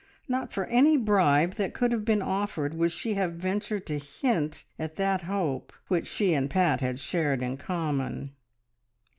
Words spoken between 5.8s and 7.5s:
which she and Pat had shared